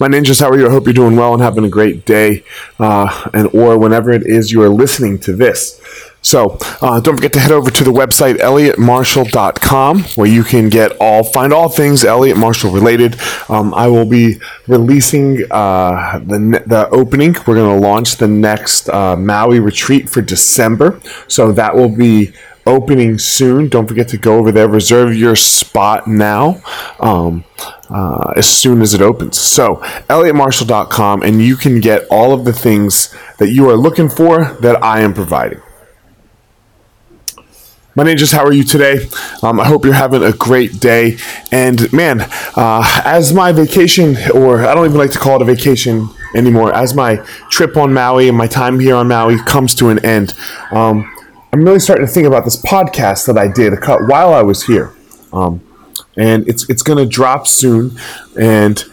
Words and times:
My 0.00 0.06
ninjas, 0.06 0.40
how 0.40 0.50
are 0.50 0.58
you? 0.58 0.68
I 0.68 0.70
hope 0.70 0.84
you're 0.86 0.94
doing 0.94 1.16
well 1.16 1.34
and 1.34 1.42
having 1.42 1.64
a 1.64 1.68
great 1.68 2.04
day, 2.04 2.44
uh, 2.78 3.28
and 3.34 3.48
or 3.52 3.76
whenever 3.76 4.12
it 4.12 4.24
is 4.24 4.52
you 4.52 4.62
are 4.62 4.68
listening 4.68 5.18
to 5.20 5.34
this. 5.34 5.80
So 6.22 6.58
uh, 6.82 7.00
don't 7.00 7.16
forget 7.16 7.32
to 7.32 7.40
head 7.40 7.52
over 7.52 7.70
to 7.70 7.84
the 7.84 7.92
website 7.92 8.36
elliottmarshall.com 8.38 10.02
where 10.16 10.28
you 10.28 10.44
can 10.44 10.68
get 10.68 10.92
all 11.00 11.24
find 11.24 11.52
all 11.52 11.68
things 11.68 12.04
Elliott 12.04 12.36
Marshall 12.36 12.70
related. 12.70 13.16
Um, 13.48 13.72
I 13.74 13.88
will 13.88 14.04
be 14.04 14.38
releasing 14.66 15.50
uh, 15.50 16.18
the 16.18 16.62
the 16.66 16.88
opening. 16.90 17.34
We're 17.46 17.56
going 17.56 17.80
to 17.80 17.86
launch 17.86 18.16
the 18.16 18.28
next 18.28 18.88
uh, 18.88 19.16
Maui 19.16 19.58
retreat 19.58 20.08
for 20.08 20.20
December, 20.20 21.00
so 21.26 21.50
that 21.52 21.74
will 21.74 21.88
be 21.94 22.32
opening 22.68 23.18
soon. 23.18 23.68
Don't 23.68 23.86
forget 23.86 24.08
to 24.08 24.18
go 24.18 24.38
over 24.38 24.52
there, 24.52 24.68
reserve 24.68 25.16
your 25.16 25.34
spot 25.34 26.06
now 26.06 26.62
um, 27.00 27.44
uh, 27.90 28.32
as 28.36 28.46
soon 28.46 28.82
as 28.82 28.94
it 28.94 29.00
opens. 29.00 29.38
So, 29.40 29.76
elliottmarshall.com, 30.08 31.22
and 31.22 31.42
you 31.42 31.56
can 31.56 31.80
get 31.80 32.06
all 32.10 32.32
of 32.32 32.44
the 32.44 32.52
things 32.52 33.14
that 33.38 33.50
you 33.50 33.68
are 33.68 33.76
looking 33.76 34.08
for 34.08 34.56
that 34.60 34.82
I 34.82 35.00
am 35.00 35.14
providing. 35.14 35.62
My 37.98 38.04
ninjas, 38.04 38.32
how 38.32 38.44
are 38.44 38.52
you 38.52 38.62
today? 38.62 39.08
Um, 39.42 39.58
I 39.58 39.64
hope 39.64 39.84
you're 39.84 39.92
having 39.92 40.22
a 40.22 40.32
great 40.32 40.78
day. 40.78 41.16
And 41.50 41.92
man, 41.92 42.20
uh, 42.54 43.02
as 43.04 43.32
my 43.32 43.50
vacation, 43.50 44.16
or 44.32 44.64
I 44.64 44.72
don't 44.72 44.84
even 44.84 44.98
like 44.98 45.10
to 45.10 45.18
call 45.18 45.34
it 45.34 45.42
a 45.42 45.44
vacation 45.44 46.08
anymore, 46.32 46.72
as 46.72 46.94
my 46.94 47.16
trip 47.50 47.76
on 47.76 47.92
Maui 47.92 48.28
and 48.28 48.38
my 48.38 48.46
time 48.46 48.78
here 48.78 48.94
on 48.94 49.08
Maui 49.08 49.36
comes 49.38 49.74
to 49.74 49.88
an 49.88 49.98
end, 50.04 50.34
um, 50.70 51.12
I'm 51.52 51.64
really 51.64 51.80
starting 51.80 52.06
to 52.06 52.12
think 52.12 52.26
about 52.26 52.44
this 52.44 52.60
podcast 52.60 53.26
that 53.26 53.38
I 53.38 53.48
did 53.48 53.72
while 54.08 54.34
I 54.34 54.42
was 54.42 54.64
here, 54.64 54.94
um, 55.32 55.62
and 56.16 56.46
it's 56.46 56.68
it's 56.68 56.82
going 56.82 56.98
to 56.98 57.06
drop 57.06 57.46
soon. 57.46 57.98
And 58.38 58.84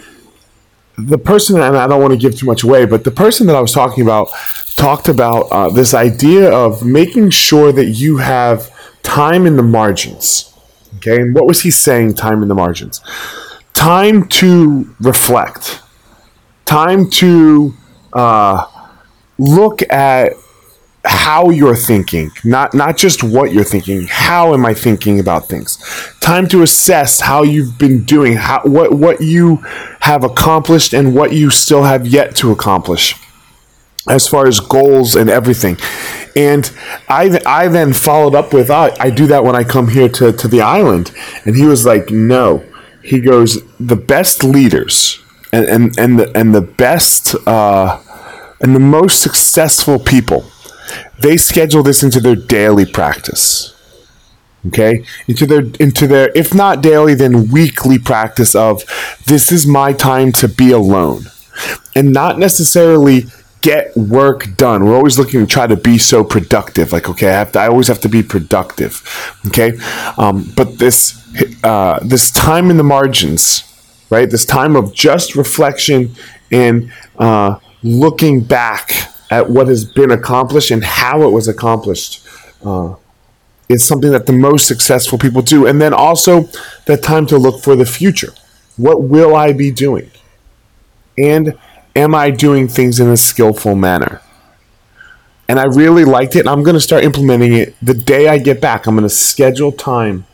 the 0.97 1.17
person, 1.17 1.59
and 1.59 1.75
I 1.75 1.85
don't 1.87 2.01
want 2.01 2.13
to 2.13 2.17
give 2.17 2.37
too 2.37 2.45
much 2.45 2.63
away, 2.63 2.85
but 2.85 3.03
the 3.03 3.11
person 3.11 3.47
that 3.47 3.57
I 3.57 3.61
was 3.61 3.73
talking 3.73 4.03
about 4.03 4.29
talked 4.77 5.09
about 5.09 5.47
uh, 5.51 5.69
this 5.69 5.93
idea 5.93 6.49
of 6.49 6.85
making 6.85 7.31
sure 7.31 7.73
that 7.73 7.85
you 7.85 8.17
have 8.17 8.71
time 9.03 9.45
in 9.45 9.57
the 9.57 9.63
margins. 9.63 10.53
Okay, 10.97 11.21
and 11.21 11.35
what 11.35 11.47
was 11.47 11.61
he 11.61 11.71
saying? 11.71 12.13
Time 12.13 12.41
in 12.41 12.47
the 12.47 12.55
margins, 12.55 13.01
time 13.73 14.29
to 14.29 14.95
reflect, 15.01 15.81
time 16.63 17.09
to 17.09 17.73
uh, 18.13 18.65
look 19.37 19.81
at 19.91 20.31
how 21.05 21.49
you're 21.49 21.75
thinking, 21.75 22.31
not 22.43 22.73
not 22.73 22.97
just 22.97 23.23
what 23.23 23.53
you're 23.53 23.63
thinking. 23.63 24.07
How 24.07 24.53
am 24.53 24.65
I 24.65 24.73
thinking 24.73 25.19
about 25.19 25.47
things? 25.47 25.77
Time 26.19 26.47
to 26.49 26.61
assess 26.61 27.21
how 27.21 27.43
you've 27.43 27.77
been 27.77 28.03
doing, 28.03 28.33
how 28.33 28.61
what 28.63 28.93
what 28.93 29.21
you 29.21 29.57
have 30.01 30.23
accomplished 30.23 30.93
and 30.93 31.15
what 31.15 31.33
you 31.33 31.49
still 31.49 31.83
have 31.83 32.07
yet 32.07 32.35
to 32.37 32.51
accomplish 32.51 33.15
as 34.07 34.27
far 34.27 34.47
as 34.47 34.59
goals 34.59 35.15
and 35.15 35.29
everything. 35.29 35.77
And 36.35 36.71
I, 37.07 37.39
I 37.45 37.67
then 37.69 37.93
followed 37.93 38.35
up 38.35 38.53
with, 38.53 38.69
I, 38.69 38.95
I 38.99 39.09
do 39.09 39.25
that 39.27 39.43
when 39.43 39.55
I 39.55 39.63
come 39.63 39.87
here 39.87 40.09
to, 40.09 40.31
to 40.31 40.47
the 40.47 40.61
island. 40.61 41.11
And 41.45 41.55
he 41.55 41.65
was 41.65 41.85
like, 41.85 42.11
no. 42.11 42.63
He 43.01 43.19
goes, 43.19 43.63
the 43.79 43.95
best 43.95 44.43
leaders 44.43 45.21
and, 45.51 45.65
and, 45.65 45.97
and, 45.97 46.19
the, 46.19 46.37
and 46.37 46.53
the 46.53 46.61
best 46.61 47.35
uh, 47.47 47.99
and 48.61 48.75
the 48.75 48.79
most 48.79 49.21
successful 49.21 49.99
people 49.99 50.45
they 51.19 51.37
schedule 51.37 51.83
this 51.83 52.03
into 52.03 52.19
their 52.19 52.35
daily 52.35 52.85
practice. 52.85 53.73
Okay? 54.67 55.05
Into 55.27 55.45
their 55.45 55.61
into 55.79 56.07
their 56.07 56.31
if 56.35 56.53
not 56.53 56.81
daily 56.81 57.13
then 57.13 57.51
weekly 57.51 57.99
practice 57.99 58.55
of 58.55 58.83
this 59.27 59.51
is 59.51 59.67
my 59.67 59.93
time 59.93 60.31
to 60.33 60.47
be 60.47 60.71
alone. 60.71 61.25
And 61.95 62.11
not 62.11 62.39
necessarily 62.39 63.25
get 63.61 63.95
work 63.95 64.57
done. 64.57 64.85
We're 64.85 64.95
always 64.95 65.17
looking 65.17 65.39
to 65.39 65.47
try 65.47 65.67
to 65.67 65.75
be 65.75 65.97
so 65.97 66.23
productive. 66.23 66.91
Like 66.91 67.09
okay 67.09 67.29
i 67.29 67.33
have 67.33 67.51
to 67.53 67.59
i 67.59 67.67
always 67.67 67.87
have 67.87 68.01
to 68.01 68.09
be 68.09 68.23
productive. 68.23 69.03
Okay? 69.47 69.77
Um, 70.17 70.51
but 70.55 70.79
this 70.79 71.21
uh, 71.63 71.99
this 72.03 72.31
time 72.31 72.69
in 72.69 72.77
the 72.77 72.83
margins 72.83 73.63
right? 74.09 74.29
This 74.29 74.45
time 74.45 74.75
of 74.75 74.93
just 74.93 75.35
reflection 75.35 76.15
and 76.51 76.91
uh, 77.17 77.59
looking 77.83 78.41
back 78.41 78.91
at 79.29 79.49
what 79.49 79.67
has 79.67 79.85
been 79.85 80.11
accomplished 80.11 80.71
and 80.71 80.83
how 80.83 81.23
it 81.23 81.31
was 81.31 81.47
accomplished 81.47 82.25
uh, 82.63 82.95
is 83.67 83.83
something 83.83 84.11
that 84.11 84.25
the 84.25 84.33
most 84.33 84.67
successful 84.67 85.17
people 85.17 85.41
do. 85.41 85.65
And 85.65 85.81
then 85.81 85.93
also 85.93 86.49
the 86.85 86.97
time 86.97 87.25
to 87.27 87.37
look 87.37 87.63
for 87.63 87.75
the 87.75 87.85
future. 87.85 88.33
What 88.77 89.03
will 89.03 89.35
I 89.35 89.53
be 89.53 89.71
doing? 89.71 90.11
And 91.17 91.57
am 91.95 92.13
I 92.13 92.29
doing 92.29 92.67
things 92.67 92.99
in 92.99 93.07
a 93.09 93.17
skillful 93.17 93.75
manner? 93.75 94.21
And 95.47 95.59
I 95.59 95.65
really 95.65 96.05
liked 96.05 96.35
it, 96.35 96.39
and 96.39 96.49
I'm 96.49 96.63
going 96.63 96.73
to 96.73 96.81
start 96.81 97.03
implementing 97.03 97.53
it 97.53 97.75
the 97.81 97.93
day 97.93 98.27
I 98.27 98.39
get 98.39 98.59
back. 98.59 98.87
I'm 98.87 98.95
going 98.95 99.07
to 99.07 99.13
schedule 99.13 99.71
time 99.71 100.25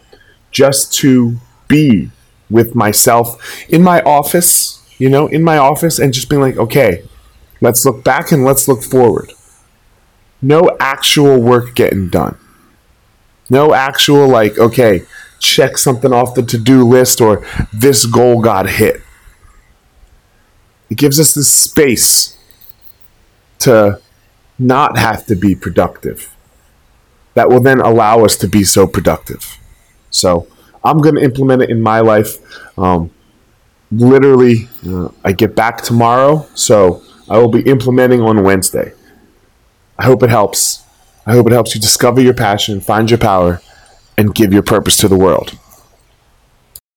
just 0.51 0.93
to 0.95 1.37
be 1.67 2.11
with 2.49 2.75
myself 2.75 3.67
in 3.69 3.83
my 3.83 4.01
office, 4.03 4.81
you 4.97 5.09
know, 5.09 5.27
in 5.27 5.43
my 5.43 5.57
office, 5.57 5.99
and 5.99 6.13
just 6.13 6.29
being 6.29 6.41
like, 6.41 6.57
okay, 6.57 7.03
Let's 7.61 7.85
look 7.85 8.03
back 8.03 8.31
and 8.31 8.43
let's 8.43 8.67
look 8.67 8.83
forward. 8.83 9.31
No 10.41 10.75
actual 10.79 11.39
work 11.39 11.75
getting 11.75 12.09
done. 12.09 12.37
No 13.49 13.73
actual, 13.73 14.27
like, 14.27 14.57
okay, 14.57 15.03
check 15.39 15.77
something 15.77 16.11
off 16.11 16.33
the 16.33 16.41
to 16.41 16.57
do 16.57 16.83
list 16.83 17.21
or 17.21 17.45
this 17.71 18.05
goal 18.05 18.41
got 18.41 18.67
hit. 18.67 19.01
It 20.89 20.97
gives 20.97 21.19
us 21.19 21.33
this 21.33 21.53
space 21.53 22.37
to 23.59 24.01
not 24.57 24.97
have 24.97 25.25
to 25.27 25.35
be 25.35 25.55
productive. 25.55 26.35
That 27.33 27.49
will 27.49 27.61
then 27.61 27.79
allow 27.79 28.25
us 28.25 28.35
to 28.37 28.47
be 28.47 28.63
so 28.63 28.87
productive. 28.87 29.57
So 30.09 30.47
I'm 30.83 30.97
going 30.97 31.15
to 31.15 31.21
implement 31.21 31.61
it 31.61 31.69
in 31.69 31.81
my 31.81 31.99
life. 31.99 32.37
Um, 32.77 33.11
literally, 33.91 34.67
uh, 34.87 35.09
I 35.23 35.31
get 35.31 35.55
back 35.55 35.81
tomorrow. 35.81 36.47
So 36.55 37.03
I 37.31 37.37
will 37.37 37.47
be 37.47 37.61
implementing 37.61 38.19
on 38.19 38.43
Wednesday. 38.43 38.91
I 39.97 40.03
hope 40.03 40.21
it 40.21 40.29
helps. 40.29 40.83
I 41.25 41.31
hope 41.31 41.47
it 41.47 41.53
helps 41.53 41.73
you 41.73 41.79
discover 41.79 42.19
your 42.19 42.33
passion, 42.33 42.81
find 42.81 43.09
your 43.09 43.19
power, 43.19 43.61
and 44.17 44.35
give 44.35 44.51
your 44.51 44.63
purpose 44.63 44.97
to 44.97 45.07
the 45.07 45.15
world. 45.15 45.57